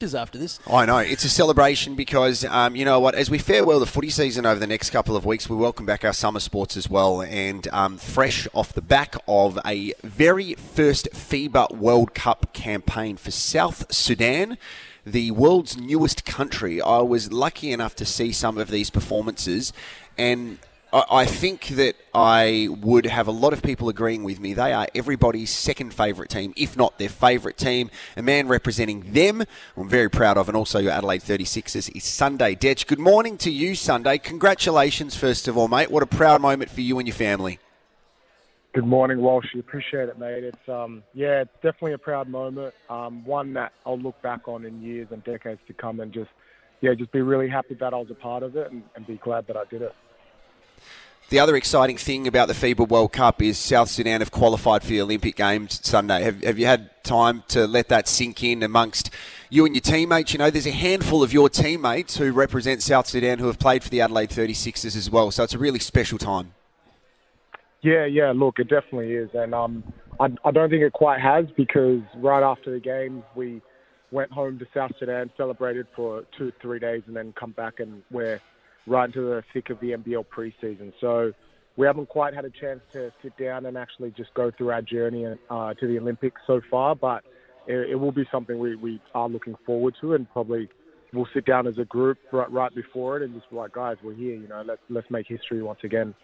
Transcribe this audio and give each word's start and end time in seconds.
after 0.00 0.38
this. 0.38 0.60
I 0.70 0.86
know. 0.86 0.98
It's 0.98 1.24
a 1.24 1.28
celebration 1.28 1.96
because, 1.96 2.44
um, 2.44 2.76
you 2.76 2.84
know 2.84 3.00
what, 3.00 3.16
as 3.16 3.30
we 3.30 3.38
farewell 3.38 3.80
the 3.80 3.86
footy 3.86 4.10
season 4.10 4.46
over 4.46 4.60
the 4.60 4.66
next 4.68 4.90
couple 4.90 5.16
of 5.16 5.24
weeks, 5.24 5.50
we 5.50 5.56
welcome 5.56 5.86
back 5.86 6.04
our 6.04 6.12
summer 6.12 6.38
sports 6.38 6.76
as 6.76 6.88
well. 6.88 7.20
And 7.20 7.66
um, 7.72 7.98
fresh 7.98 8.46
off 8.54 8.72
the 8.72 8.80
back 8.80 9.16
of 9.26 9.58
a 9.66 9.92
very 10.04 10.54
first 10.54 11.08
FIBA 11.12 11.76
World 11.76 12.14
Cup 12.14 12.52
campaign 12.52 13.16
for 13.16 13.32
South 13.32 13.92
Sudan, 13.92 14.56
the 15.04 15.32
world's 15.32 15.76
newest 15.76 16.24
country, 16.24 16.80
I 16.80 16.98
was 16.98 17.32
lucky 17.32 17.72
enough 17.72 17.96
to 17.96 18.04
see 18.04 18.30
some 18.30 18.56
of 18.56 18.70
these 18.70 18.90
performances. 18.90 19.72
And 20.16 20.58
I 20.90 21.26
think 21.26 21.66
that 21.68 21.96
I 22.14 22.68
would 22.80 23.04
have 23.04 23.28
a 23.28 23.30
lot 23.30 23.52
of 23.52 23.62
people 23.62 23.90
agreeing 23.90 24.24
with 24.24 24.40
me. 24.40 24.54
They 24.54 24.72
are 24.72 24.86
everybody's 24.94 25.50
second 25.50 25.92
favourite 25.92 26.30
team, 26.30 26.54
if 26.56 26.78
not 26.78 26.98
their 26.98 27.10
favourite 27.10 27.58
team. 27.58 27.90
A 28.16 28.22
man 28.22 28.48
representing 28.48 29.12
them, 29.12 29.44
I'm 29.76 29.88
very 29.88 30.08
proud 30.08 30.38
of, 30.38 30.48
and 30.48 30.56
also 30.56 30.78
your 30.78 30.92
Adelaide 30.92 31.20
36ers, 31.20 31.94
is 31.94 32.04
Sunday 32.04 32.54
Dech. 32.54 32.86
Good 32.86 32.98
morning 32.98 33.36
to 33.38 33.50
you, 33.50 33.74
Sunday. 33.74 34.16
Congratulations, 34.16 35.14
first 35.14 35.46
of 35.46 35.58
all, 35.58 35.68
mate. 35.68 35.90
What 35.90 36.02
a 36.02 36.06
proud 36.06 36.40
moment 36.40 36.70
for 36.70 36.80
you 36.80 36.98
and 36.98 37.06
your 37.06 37.14
family. 37.14 37.58
Good 38.72 38.86
morning, 38.86 39.20
Walsh. 39.20 39.54
Appreciate 39.58 40.08
it, 40.08 40.18
mate. 40.18 40.44
It's 40.44 40.68
um, 40.68 41.02
yeah, 41.12 41.42
it's 41.42 41.54
definitely 41.56 41.94
a 41.94 41.98
proud 41.98 42.28
moment. 42.28 42.72
Um, 42.88 43.26
one 43.26 43.52
that 43.54 43.72
I'll 43.84 43.98
look 43.98 44.20
back 44.22 44.48
on 44.48 44.64
in 44.64 44.80
years 44.80 45.08
and 45.10 45.22
decades 45.24 45.60
to 45.66 45.74
come, 45.74 46.00
and 46.00 46.14
just 46.14 46.30
yeah, 46.80 46.94
just 46.94 47.12
be 47.12 47.20
really 47.20 47.48
happy 47.48 47.74
that 47.74 47.92
I 47.92 47.96
was 47.96 48.10
a 48.10 48.14
part 48.14 48.42
of 48.42 48.56
it, 48.56 48.70
and, 48.70 48.82
and 48.94 49.06
be 49.06 49.16
glad 49.16 49.46
that 49.48 49.56
I 49.56 49.64
did 49.68 49.82
it. 49.82 49.94
The 51.30 51.38
other 51.40 51.56
exciting 51.56 51.98
thing 51.98 52.26
about 52.26 52.48
the 52.48 52.54
FIBA 52.54 52.88
World 52.88 53.12
Cup 53.12 53.42
is 53.42 53.58
South 53.58 53.90
Sudan 53.90 54.22
have 54.22 54.30
qualified 54.30 54.82
for 54.82 54.88
the 54.88 55.02
Olympic 55.02 55.36
Games 55.36 55.78
Sunday. 55.86 56.22
Have, 56.22 56.42
have 56.42 56.58
you 56.58 56.64
had 56.64 56.90
time 57.04 57.44
to 57.48 57.66
let 57.66 57.88
that 57.88 58.08
sink 58.08 58.42
in 58.42 58.62
amongst 58.62 59.10
you 59.50 59.66
and 59.66 59.74
your 59.74 59.82
teammates? 59.82 60.32
You 60.32 60.38
know, 60.38 60.48
there's 60.48 60.66
a 60.66 60.70
handful 60.70 61.22
of 61.22 61.30
your 61.30 61.50
teammates 61.50 62.16
who 62.16 62.32
represent 62.32 62.82
South 62.82 63.06
Sudan 63.06 63.40
who 63.40 63.46
have 63.46 63.58
played 63.58 63.84
for 63.84 63.90
the 63.90 64.00
Adelaide 64.00 64.30
36ers 64.30 64.96
as 64.96 65.10
well, 65.10 65.30
so 65.30 65.44
it's 65.44 65.52
a 65.52 65.58
really 65.58 65.78
special 65.78 66.16
time. 66.16 66.54
Yeah, 67.82 68.06
yeah, 68.06 68.32
look, 68.34 68.58
it 68.58 68.68
definitely 68.68 69.12
is. 69.12 69.28
And 69.34 69.54
um, 69.54 69.84
I, 70.18 70.28
I 70.46 70.50
don't 70.50 70.70
think 70.70 70.82
it 70.82 70.94
quite 70.94 71.20
has 71.20 71.44
because 71.58 72.00
right 72.16 72.42
after 72.42 72.72
the 72.72 72.80
games, 72.80 73.22
we 73.34 73.60
went 74.10 74.32
home 74.32 74.58
to 74.60 74.66
South 74.72 74.92
Sudan, 74.98 75.30
celebrated 75.36 75.86
for 75.94 76.24
two, 76.36 76.52
three 76.62 76.78
days, 76.78 77.02
and 77.06 77.14
then 77.14 77.34
come 77.38 77.52
back 77.52 77.80
and 77.80 78.02
we're 78.10 78.40
right 78.86 79.06
into 79.06 79.20
the 79.22 79.42
thick 79.52 79.70
of 79.70 79.80
the 79.80 79.92
NBL 79.92 80.24
preseason. 80.26 80.92
So 81.00 81.32
we 81.76 81.86
haven't 81.86 82.08
quite 82.08 82.34
had 82.34 82.44
a 82.44 82.50
chance 82.50 82.80
to 82.92 83.12
sit 83.22 83.36
down 83.38 83.66
and 83.66 83.78
actually 83.78 84.10
just 84.10 84.34
go 84.34 84.50
through 84.50 84.70
our 84.70 84.82
journey 84.82 85.26
uh, 85.48 85.74
to 85.74 85.86
the 85.86 85.98
Olympics 85.98 86.40
so 86.46 86.60
far, 86.70 86.94
but 86.96 87.22
it, 87.66 87.90
it 87.90 87.94
will 87.94 88.12
be 88.12 88.26
something 88.32 88.58
we, 88.58 88.74
we 88.76 89.00
are 89.14 89.28
looking 89.28 89.54
forward 89.64 89.94
to 90.00 90.14
and 90.14 90.28
probably 90.32 90.68
we'll 91.12 91.28
sit 91.32 91.44
down 91.44 91.66
as 91.66 91.78
a 91.78 91.84
group 91.84 92.18
right, 92.32 92.50
right 92.50 92.74
before 92.74 93.16
it 93.18 93.22
and 93.22 93.34
just 93.34 93.48
be 93.50 93.56
like, 93.56 93.72
guys, 93.72 93.96
we're 94.02 94.14
here, 94.14 94.34
you 94.34 94.48
know, 94.48 94.62
let's, 94.66 94.80
let's 94.90 95.10
make 95.10 95.26
history 95.26 95.62
once 95.62 95.80
again. 95.84 96.14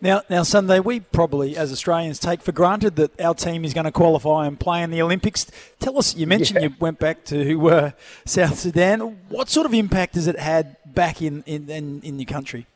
Now, 0.00 0.22
now, 0.28 0.42
Sunday, 0.42 0.78
we 0.78 1.00
probably, 1.00 1.56
as 1.56 1.72
Australians, 1.72 2.18
take 2.18 2.42
for 2.42 2.52
granted 2.52 2.96
that 2.96 3.18
our 3.20 3.34
team 3.34 3.64
is 3.64 3.72
going 3.72 3.84
to 3.84 3.90
qualify 3.90 4.46
and 4.46 4.60
play 4.60 4.82
in 4.82 4.90
the 4.90 5.00
Olympics. 5.00 5.46
Tell 5.80 5.98
us, 5.98 6.14
you 6.14 6.26
mentioned 6.26 6.60
yeah. 6.60 6.68
you 6.68 6.74
went 6.78 6.98
back 6.98 7.24
to 7.26 7.68
uh, 7.68 7.90
South 8.26 8.58
Sudan. 8.58 9.00
What 9.28 9.48
sort 9.48 9.66
of 9.66 9.72
impact 9.72 10.14
has 10.16 10.26
it 10.26 10.38
had 10.38 10.76
back 10.96 11.22
in, 11.22 11.44
in, 11.46 11.70
in, 11.70 12.00
in 12.00 12.18
your 12.18 12.26
country? 12.26 12.66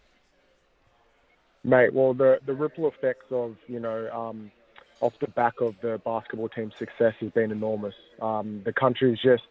Mate, 1.64 1.92
well, 1.92 2.14
the, 2.14 2.38
the 2.46 2.54
ripple 2.54 2.86
effects 2.86 3.26
of, 3.32 3.56
you 3.66 3.80
know, 3.80 4.08
um, 4.12 4.52
off 5.00 5.14
the 5.20 5.26
back 5.28 5.60
of 5.60 5.74
the 5.82 6.00
basketball 6.04 6.48
team's 6.48 6.74
success 6.78 7.14
has 7.20 7.30
been 7.32 7.50
enormous. 7.50 7.94
Um, 8.22 8.62
the 8.64 8.72
country 8.72 9.12
is 9.12 9.18
just 9.20 9.42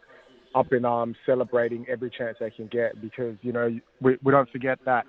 up 0.54 0.72
in 0.72 0.84
arms, 0.84 1.16
celebrating 1.26 1.84
every 1.88 2.10
chance 2.10 2.38
they 2.40 2.50
can 2.50 2.68
get 2.68 3.00
because, 3.00 3.36
you 3.42 3.52
know, 3.52 3.78
we, 4.00 4.16
we 4.22 4.32
don't 4.32 4.48
forget 4.50 4.78
that 4.86 5.04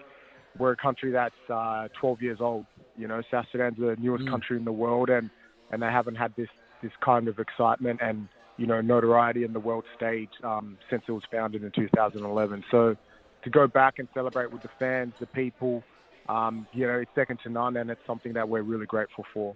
we're 0.58 0.74
a 0.74 0.76
country 0.76 1.12
that's 1.12 1.50
uh, 1.50 1.88
12 2.00 2.22
years 2.22 2.38
old. 2.42 2.66
You 2.98 3.08
know, 3.08 3.22
South 3.32 3.46
Sudan's 3.52 3.78
the 3.78 3.96
newest 3.98 4.26
mm. 4.26 4.30
country 4.30 4.58
in 4.58 4.66
the 4.66 4.72
world, 4.72 5.10
and, 5.10 5.30
and 5.72 5.82
they 5.82 5.88
haven't 5.88 6.16
had 6.16 6.34
this, 6.36 6.50
this 6.84 6.92
kind 7.04 7.28
of 7.28 7.40
excitement 7.40 8.00
and, 8.04 8.28
you 8.58 8.68
know, 8.68 8.82
notoriety 8.82 9.44
in 9.44 9.54
the 9.54 9.60
world 9.60 9.86
stage 9.96 10.30
um, 10.44 10.78
since 10.90 11.04
it 11.08 11.12
was 11.12 11.24
founded 11.32 11.64
in 11.64 11.72
2011. 11.72 12.64
So, 12.70 12.96
to 13.44 13.50
go 13.50 13.68
back 13.68 14.00
and 14.00 14.08
celebrate 14.14 14.52
with 14.52 14.62
the 14.62 14.70
fans, 14.80 15.14
the 15.20 15.26
people, 15.26 15.84
um, 16.30 16.68
you 16.74 16.88
know, 16.88 17.00
it's 17.00 17.12
second 17.16 17.40
to 17.44 17.50
none, 17.50 17.78
and 17.78 17.90
it's 17.90 18.06
something 18.06 18.34
that 18.34 18.48
we're 18.48 18.62
really 18.62 18.86
grateful 18.86 19.26
for. 19.34 19.56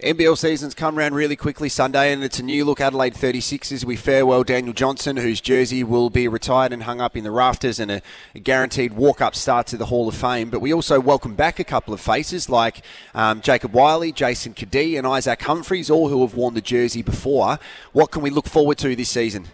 NBL 0.00 0.36
season's 0.36 0.74
come 0.74 0.98
around 0.98 1.14
really 1.14 1.36
quickly 1.36 1.68
Sunday, 1.68 2.12
and 2.12 2.24
it's 2.24 2.40
a 2.40 2.42
new 2.42 2.64
look 2.64 2.80
Adelaide 2.80 3.14
36ers 3.14 3.84
we 3.84 3.94
farewell 3.94 4.42
Daniel 4.42 4.74
Johnson, 4.74 5.16
whose 5.16 5.40
jersey 5.40 5.84
will 5.84 6.10
be 6.10 6.26
retired 6.26 6.72
and 6.72 6.82
hung 6.82 7.00
up 7.00 7.16
in 7.16 7.22
the 7.22 7.30
rafters, 7.30 7.78
and 7.78 7.92
a, 7.92 8.02
a 8.34 8.40
guaranteed 8.40 8.94
walk 8.94 9.20
up 9.20 9.36
start 9.36 9.68
to 9.68 9.76
the 9.76 9.86
Hall 9.86 10.08
of 10.08 10.16
Fame. 10.16 10.50
But 10.50 10.60
we 10.60 10.74
also 10.74 10.98
welcome 10.98 11.36
back 11.36 11.60
a 11.60 11.64
couple 11.64 11.94
of 11.94 12.00
faces 12.00 12.50
like 12.50 12.82
um, 13.14 13.40
Jacob 13.40 13.72
Wiley, 13.72 14.10
Jason 14.10 14.52
Cadee, 14.52 14.98
and 14.98 15.06
Isaac 15.06 15.40
Humphries, 15.42 15.88
all 15.88 16.08
who 16.08 16.22
have 16.22 16.34
worn 16.34 16.54
the 16.54 16.60
jersey 16.60 17.02
before. 17.02 17.60
What 17.92 18.10
can 18.10 18.20
we 18.20 18.30
look 18.30 18.46
forward 18.46 18.78
to 18.78 18.96
this 18.96 19.10
season? 19.10 19.46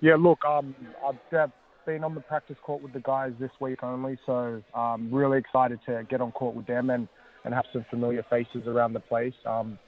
Yeah, 0.00 0.16
look, 0.18 0.44
um, 0.46 0.74
I've 1.06 1.50
been 1.84 2.04
on 2.04 2.14
the 2.14 2.22
practice 2.22 2.56
court 2.62 2.82
with 2.82 2.94
the 2.94 3.00
guys 3.00 3.32
this 3.38 3.50
week 3.60 3.82
only, 3.82 4.18
so 4.24 4.62
I'm 4.74 4.80
um, 4.80 5.08
really 5.12 5.38
excited 5.38 5.78
to 5.86 6.04
get 6.08 6.22
on 6.22 6.32
court 6.32 6.54
with 6.54 6.66
them 6.66 6.88
and, 6.88 7.06
and 7.44 7.52
have 7.52 7.66
some 7.70 7.84
familiar 7.90 8.24
faces 8.30 8.66
around 8.66 8.94
the 8.94 9.00
place. 9.00 9.34
Um, 9.44 9.78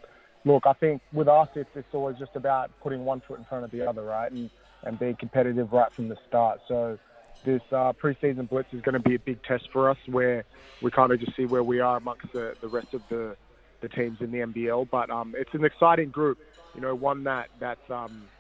look, 0.45 0.65
I 0.67 0.75
think 0.75 1.01
with 1.15 1.29
us, 1.29 1.49
it's, 1.55 1.71
it's 1.75 1.89
always 1.95 2.19
just 2.19 2.33
about 2.35 2.71
putting 2.83 3.07
one 3.07 3.23
foot 3.27 3.39
in 3.39 3.47
front 3.47 3.65
of 3.65 3.71
the 3.71 3.89
other, 3.89 4.03
right, 4.03 4.31
and, 4.31 4.51
and 4.85 4.99
being 4.99 5.17
competitive 5.19 5.73
right 5.73 5.91
from 5.97 6.11
the 6.11 6.17
start. 6.29 6.61
So 6.69 6.99
this 7.47 7.63
uh, 7.71 7.95
preseason 8.03 8.51
blitz 8.51 8.69
is 8.73 8.83
going 8.83 8.95
to 8.95 9.09
be 9.09 9.15
a 9.15 9.21
big 9.21 9.43
test 9.45 9.65
for 9.73 9.89
us 9.89 9.99
where 10.11 10.45
we 10.83 10.91
kind 10.91 11.11
of 11.11 11.21
just 11.21 11.35
see 11.39 11.47
where 11.47 11.65
we 11.65 11.81
are 11.81 11.97
amongst 11.97 12.27
the, 12.35 12.53
the 12.61 12.69
rest 12.69 12.89
of 12.93 13.01
the, 13.09 13.35
the 13.81 13.89
teams 13.89 14.19
in 14.21 14.31
the 14.31 14.39
NBL. 14.39 14.91
But 14.91 15.09
um, 15.09 15.35
it's 15.39 15.55
an 15.55 15.65
exciting 15.65 16.11
group, 16.11 16.37
you 16.75 16.83
know, 16.83 16.95
one 16.95 17.25
that 17.25 17.49
that's 17.59 17.81
um,– 17.89 18.25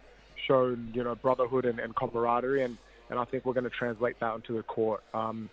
shown 0.47 0.91
you 0.95 1.05
know 1.05 1.15
brotherhood 1.15 1.65
and, 1.65 1.79
and 1.79 1.95
camaraderie, 1.95 2.63
and, 2.63 2.77
and 3.11 3.19
I 3.19 3.25
think 3.25 3.45
we're 3.45 3.55
going 3.55 3.65
to 3.65 3.71
translate 3.71 4.19
that 4.21 4.33
onto 4.33 4.57
the 4.57 4.63
court. 4.63 5.03
Um, 5.15 5.51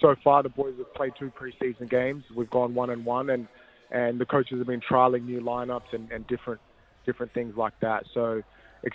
so 0.00 0.16
far, 0.22 0.42
the 0.42 0.48
boys 0.48 0.74
have 0.78 0.92
played 0.94 1.12
two 1.18 1.30
preseason 1.30 1.88
games. 1.88 2.24
We've 2.34 2.50
gone 2.50 2.74
one 2.74 2.90
and 2.90 3.04
one, 3.04 3.30
and 3.30 3.48
and 3.90 4.18
the 4.18 4.26
coaches 4.26 4.58
have 4.58 4.66
been 4.66 4.80
trialing 4.80 5.26
new 5.26 5.40
lineups 5.40 5.92
and, 5.92 6.10
and 6.10 6.26
different 6.26 6.60
different 7.04 7.32
things 7.32 7.56
like 7.56 7.78
that. 7.80 8.04
So, 8.14 8.42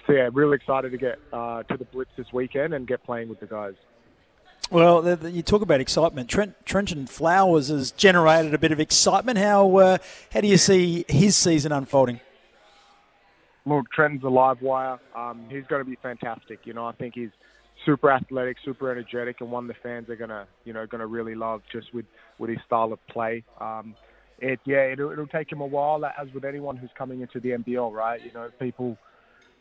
yeah, 0.09 0.29
really 0.33 0.55
excited 0.55 0.91
to 0.91 0.97
get 0.97 1.19
uh, 1.31 1.63
to 1.63 1.77
the 1.77 1.85
Blitz 1.85 2.11
this 2.17 2.31
weekend 2.33 2.73
and 2.73 2.87
get 2.87 3.03
playing 3.03 3.29
with 3.29 3.39
the 3.39 3.45
guys. 3.45 3.75
Well, 4.69 5.01
the, 5.01 5.15
the, 5.15 5.31
you 5.31 5.43
talk 5.43 5.61
about 5.61 5.79
excitement. 5.79 6.29
Trent, 6.29 6.55
Trentyn 6.65 7.07
Flowers 7.07 7.69
has 7.69 7.91
generated 7.91 8.53
a 8.53 8.57
bit 8.57 8.71
of 8.71 8.79
excitement. 8.79 9.37
How 9.37 9.77
uh, 9.77 9.97
how 10.33 10.41
do 10.41 10.47
you 10.47 10.57
see 10.57 11.05
his 11.07 11.35
season 11.35 11.71
unfolding? 11.71 12.19
Look, 13.67 13.85
Trentyn's 13.91 14.23
a 14.23 14.29
live 14.29 14.61
wire. 14.61 14.99
Um, 15.15 15.45
he's 15.49 15.65
going 15.67 15.83
to 15.83 15.89
be 15.89 15.97
fantastic. 16.01 16.59
You 16.63 16.73
know, 16.73 16.85
I 16.85 16.93
think 16.93 17.13
he's 17.15 17.29
super 17.85 18.11
athletic, 18.11 18.57
super 18.63 18.91
energetic, 18.91 19.41
and 19.41 19.51
one 19.51 19.67
the 19.67 19.75
fans 19.83 20.09
are 20.09 20.15
gonna, 20.15 20.47
you 20.65 20.73
know, 20.73 20.85
gonna 20.87 21.07
really 21.07 21.35
love 21.35 21.61
just 21.71 21.93
with 21.93 22.05
with 22.39 22.49
his 22.49 22.59
style 22.65 22.91
of 22.93 22.99
play. 23.07 23.43
Um, 23.59 23.95
it 24.39 24.59
yeah, 24.65 24.91
it'll, 24.91 25.11
it'll 25.11 25.27
take 25.27 25.51
him 25.51 25.61
a 25.61 25.65
while, 25.65 26.03
as 26.05 26.27
with 26.33 26.45
anyone 26.45 26.77
who's 26.77 26.89
coming 26.97 27.21
into 27.21 27.39
the 27.39 27.49
NBL, 27.49 27.91
right? 27.91 28.23
You 28.23 28.31
know, 28.33 28.49
people 28.59 28.97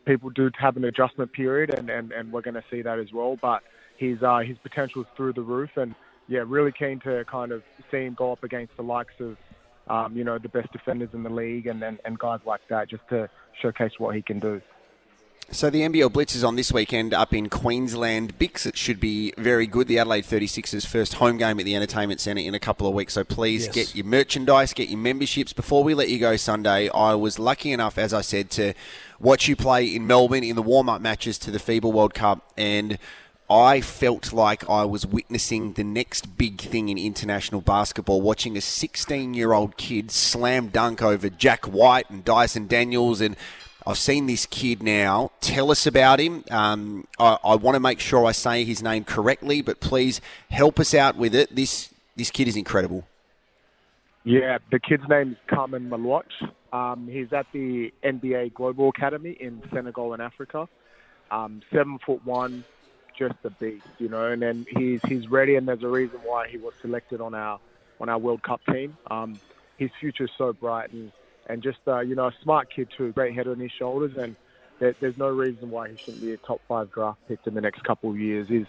people 0.05 0.29
do 0.29 0.49
have 0.57 0.77
an 0.77 0.85
adjustment 0.85 1.31
period, 1.33 1.77
and 1.77 1.89
and, 1.89 2.11
and 2.11 2.31
we're 2.31 2.41
going 2.41 2.55
to 2.55 2.63
see 2.71 2.81
that 2.81 2.99
as 2.99 3.07
well. 3.13 3.37
But 3.41 3.61
his 3.97 4.21
uh, 4.23 4.39
his 4.39 4.57
potential 4.59 5.01
is 5.01 5.07
through 5.15 5.33
the 5.33 5.41
roof, 5.41 5.71
and 5.75 5.95
yeah, 6.27 6.43
really 6.45 6.71
keen 6.71 6.99
to 7.01 7.23
kind 7.29 7.51
of 7.51 7.63
see 7.91 8.05
him 8.05 8.15
go 8.17 8.31
up 8.31 8.43
against 8.43 8.75
the 8.77 8.83
likes 8.83 9.13
of 9.19 9.37
um, 9.89 10.15
you 10.15 10.23
know, 10.23 10.37
the 10.37 10.49
best 10.49 10.71
defenders 10.71 11.09
in 11.13 11.23
the 11.23 11.29
league 11.29 11.67
and, 11.67 11.81
and, 11.83 11.99
and 12.05 12.19
guys 12.19 12.39
like 12.45 12.61
that 12.69 12.89
just 12.89 13.07
to 13.09 13.29
showcase 13.61 13.93
what 13.97 14.15
he 14.15 14.21
can 14.21 14.39
do. 14.39 14.61
So 15.49 15.69
the 15.69 15.81
NBL 15.81 16.11
Blitz 16.11 16.35
is 16.35 16.43
on 16.43 16.57
this 16.57 16.73
weekend 16.73 17.13
up 17.13 17.33
in 17.33 17.47
Queensland. 17.47 18.37
Bix, 18.37 18.65
it 18.65 18.75
should 18.75 18.99
be 18.99 19.33
very 19.37 19.65
good. 19.65 19.87
The 19.87 19.97
Adelaide 19.97 20.25
36ers 20.25 20.85
first 20.85 21.15
home 21.15 21.37
game 21.37 21.57
at 21.57 21.63
the 21.63 21.73
Entertainment 21.73 22.19
Centre 22.19 22.41
in 22.41 22.53
a 22.53 22.59
couple 22.59 22.85
of 22.85 22.93
weeks. 22.93 23.13
So 23.13 23.23
please 23.23 23.65
yes. 23.67 23.73
get 23.73 23.95
your 23.95 24.05
merchandise, 24.05 24.73
get 24.73 24.89
your 24.89 24.99
memberships. 24.99 25.53
Before 25.53 25.85
we 25.85 25.93
let 25.93 26.09
you 26.09 26.19
go 26.19 26.35
Sunday, 26.35 26.89
I 26.89 27.13
was 27.13 27.39
lucky 27.39 27.71
enough, 27.71 27.97
as 27.97 28.13
I 28.13 28.19
said, 28.21 28.49
to 28.51 28.73
watch 29.21 29.47
you 29.47 29.55
play 29.55 29.85
in 29.85 30.05
Melbourne 30.05 30.43
in 30.43 30.57
the 30.57 30.61
warm-up 30.61 30.99
matches 30.99 31.37
to 31.39 31.51
the 31.51 31.59
FIBA 31.59 31.93
World 31.93 32.13
Cup 32.13 32.51
and 32.57 32.97
I 33.49 33.79
felt 33.79 34.33
like 34.33 34.69
I 34.69 34.83
was 34.83 35.05
witnessing 35.05 35.73
the 35.73 35.83
next 35.83 36.37
big 36.37 36.59
thing 36.59 36.89
in 36.89 36.97
international 36.97 37.61
basketball, 37.61 38.21
watching 38.21 38.57
a 38.57 38.61
16 38.61 39.33
year 39.33 39.53
old 39.53 39.77
kid 39.77 40.11
slam 40.11 40.67
dunk 40.67 41.01
over 41.01 41.29
Jack 41.29 41.65
White 41.65 42.09
and 42.09 42.25
Dyson 42.25 42.67
Daniels. 42.67 43.21
And 43.21 43.37
I've 43.85 43.97
seen 43.97 44.27
this 44.27 44.45
kid 44.45 44.83
now. 44.83 45.31
Tell 45.39 45.71
us 45.71 45.87
about 45.87 46.19
him. 46.19 46.43
Um, 46.51 47.07
I, 47.17 47.37
I 47.41 47.55
want 47.55 47.75
to 47.75 47.79
make 47.79 48.01
sure 48.01 48.25
I 48.25 48.33
say 48.33 48.65
his 48.65 48.83
name 48.83 49.05
correctly, 49.05 49.61
but 49.61 49.79
please 49.79 50.19
help 50.51 50.77
us 50.77 50.93
out 50.93 51.15
with 51.15 51.33
it. 51.33 51.55
This, 51.55 51.93
this 52.17 52.29
kid 52.29 52.49
is 52.49 52.57
incredible. 52.57 53.07
Yeah, 54.25 54.57
the 54.71 54.79
kid's 54.79 55.07
name 55.07 55.31
is 55.31 55.37
Khaman 55.49 55.87
Maluach. 55.87 56.23
Um, 56.73 57.07
he's 57.09 57.31
at 57.31 57.45
the 57.53 57.93
NBA 58.03 58.55
Global 58.55 58.89
Academy 58.89 59.37
in 59.39 59.63
Senegal 59.73 60.13
in 60.13 60.19
Africa. 60.19 60.67
Um, 61.31 61.61
seven 61.71 61.97
foot 62.05 62.25
one, 62.25 62.65
just 63.17 63.35
a 63.43 63.49
beast, 63.49 63.85
you 63.97 64.09
know. 64.09 64.31
And 64.31 64.41
then 64.41 64.65
he's 64.77 64.99
he's 65.07 65.27
ready, 65.29 65.55
and 65.55 65.67
there's 65.67 65.83
a 65.83 65.87
reason 65.87 66.19
why 66.23 66.47
he 66.49 66.57
was 66.57 66.73
selected 66.81 67.21
on 67.21 67.33
our 67.33 67.59
on 67.99 68.09
our 68.09 68.17
World 68.17 68.43
Cup 68.43 68.61
team. 68.71 68.97
Um, 69.09 69.39
his 69.77 69.89
future 69.99 70.25
is 70.25 70.31
so 70.37 70.53
bright, 70.53 70.91
and 70.91 71.11
and 71.49 71.61
just 71.63 71.79
uh, 71.87 71.99
you 72.01 72.15
know 72.15 72.27
a 72.27 72.33
smart 72.43 72.67
kid 72.73 72.89
too, 72.97 73.11
great 73.13 73.35
head 73.35 73.47
on 73.47 73.59
his 73.59 73.71
shoulders, 73.77 74.11
and 74.17 74.35
there, 74.79 74.95
there's 74.99 75.17
no 75.17 75.29
reason 75.29 75.69
why 75.69 75.89
he 75.89 75.97
shouldn't 76.03 76.21
be 76.21 76.33
a 76.33 76.37
top 76.37 76.61
five 76.67 76.91
draft 76.91 77.19
pick 77.27 77.39
in 77.45 77.53
the 77.53 77.61
next 77.61 77.83
couple 77.83 78.09
of 78.11 78.17
years. 78.17 78.47
His 78.49 78.65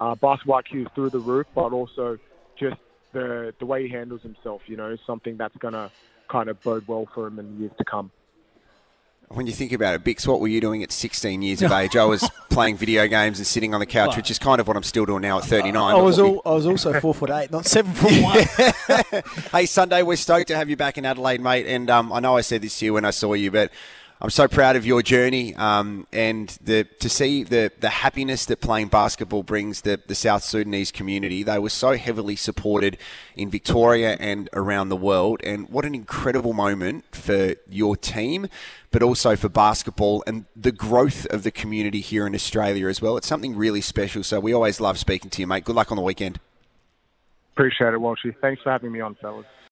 uh, 0.00 0.14
basketball 0.14 0.60
IQ 0.62 0.82
is 0.82 0.88
through 0.94 1.10
the 1.10 1.18
roof, 1.18 1.46
but 1.54 1.72
also 1.72 2.18
just 2.58 2.76
the 3.12 3.52
the 3.58 3.66
way 3.66 3.86
he 3.86 3.92
handles 3.92 4.22
himself, 4.22 4.62
you 4.66 4.76
know, 4.76 4.96
something 5.06 5.36
that's 5.36 5.56
gonna 5.58 5.90
kind 6.30 6.48
of 6.48 6.62
bode 6.62 6.86
well 6.86 7.06
for 7.14 7.26
him 7.26 7.38
in 7.38 7.54
the 7.54 7.60
years 7.62 7.72
to 7.78 7.84
come. 7.84 8.10
When 9.30 9.46
you 9.46 9.52
think 9.52 9.72
about 9.72 9.94
it, 9.94 10.04
Bix, 10.04 10.26
what 10.26 10.40
were 10.40 10.48
you 10.48 10.60
doing 10.60 10.82
at 10.82 10.90
16 10.90 11.42
years 11.42 11.60
of 11.60 11.70
age? 11.80 11.96
I 11.96 12.04
was 12.04 12.28
playing 12.48 12.78
video 12.78 13.06
games 13.06 13.38
and 13.38 13.46
sitting 13.46 13.74
on 13.74 13.80
the 13.80 13.86
couch, 13.86 14.16
which 14.16 14.30
is 14.30 14.38
kind 14.38 14.60
of 14.60 14.66
what 14.66 14.76
I'm 14.76 14.82
still 14.82 15.04
doing 15.04 15.22
now 15.22 15.38
at 15.38 15.44
39. 15.44 15.76
I 15.76 16.00
was 16.00 16.18
all, 16.18 16.40
I 16.46 16.52
was 16.52 16.66
also 16.66 16.98
four 16.98 17.14
foot 17.14 17.30
eight, 17.30 17.50
not 17.50 17.66
seven 17.66 17.92
foot 17.92 18.22
one. 18.22 19.22
hey, 19.52 19.66
Sunday, 19.66 20.02
we're 20.02 20.16
stoked 20.16 20.48
to 20.48 20.56
have 20.56 20.70
you 20.70 20.76
back 20.76 20.96
in 20.96 21.04
Adelaide, 21.04 21.42
mate. 21.42 21.66
And 21.66 21.90
um, 21.90 22.12
I 22.12 22.20
know 22.20 22.36
I 22.36 22.40
said 22.40 22.62
this 22.62 22.78
to 22.78 22.86
you 22.86 22.94
when 22.94 23.04
I 23.04 23.10
saw 23.10 23.34
you, 23.34 23.50
but 23.50 23.70
I'm 24.20 24.30
so 24.30 24.48
proud 24.48 24.74
of 24.74 24.84
your 24.84 25.00
journey 25.00 25.54
um, 25.54 26.08
and 26.12 26.48
the, 26.60 26.82
to 26.98 27.08
see 27.08 27.44
the, 27.44 27.70
the 27.78 27.88
happiness 27.88 28.46
that 28.46 28.60
playing 28.60 28.88
basketball 28.88 29.44
brings 29.44 29.82
the, 29.82 30.00
the 30.08 30.16
South 30.16 30.42
Sudanese 30.42 30.90
community. 30.90 31.44
They 31.44 31.60
were 31.60 31.70
so 31.70 31.96
heavily 31.96 32.34
supported 32.34 32.98
in 33.36 33.48
Victoria 33.48 34.16
and 34.18 34.48
around 34.54 34.88
the 34.88 34.96
world. 34.96 35.40
And 35.44 35.68
what 35.68 35.84
an 35.84 35.94
incredible 35.94 36.52
moment 36.52 37.04
for 37.12 37.54
your 37.70 37.96
team, 37.96 38.48
but 38.90 39.04
also 39.04 39.36
for 39.36 39.48
basketball 39.48 40.24
and 40.26 40.46
the 40.56 40.72
growth 40.72 41.24
of 41.26 41.44
the 41.44 41.52
community 41.52 42.00
here 42.00 42.26
in 42.26 42.34
Australia 42.34 42.88
as 42.88 43.00
well. 43.00 43.16
It's 43.16 43.28
something 43.28 43.54
really 43.54 43.80
special. 43.80 44.24
So 44.24 44.40
we 44.40 44.52
always 44.52 44.80
love 44.80 44.98
speaking 44.98 45.30
to 45.30 45.42
you, 45.42 45.46
mate. 45.46 45.64
Good 45.64 45.76
luck 45.76 45.92
on 45.92 45.96
the 45.96 46.02
weekend. 46.02 46.40
Appreciate 47.52 47.94
it, 47.94 48.00
Walshy. 48.00 48.34
Thanks 48.40 48.62
for 48.62 48.72
having 48.72 48.90
me 48.90 49.00
on, 49.00 49.14
fellas. 49.14 49.46